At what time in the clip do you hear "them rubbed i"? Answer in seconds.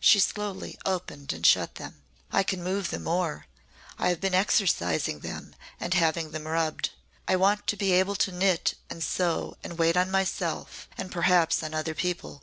6.30-7.36